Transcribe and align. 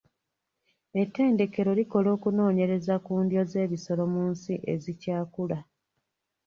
Ettendekero 1.01 1.71
likola 1.79 2.09
okunoonyereza 2.15 2.95
ku 3.05 3.13
ndyo 3.23 3.41
z'ebisolo 3.49 4.03
mu 4.13 4.23
nsi 4.31 4.53
ezikyakula. 4.73 5.57